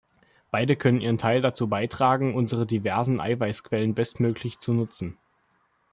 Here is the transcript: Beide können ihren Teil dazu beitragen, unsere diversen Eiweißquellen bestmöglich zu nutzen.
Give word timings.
Beide 0.49 0.75
können 0.77 0.99
ihren 0.99 1.19
Teil 1.19 1.41
dazu 1.43 1.67
beitragen, 1.69 2.33
unsere 2.33 2.65
diversen 2.65 3.19
Eiweißquellen 3.19 3.93
bestmöglich 3.93 4.57
zu 4.57 4.73
nutzen. 4.73 5.15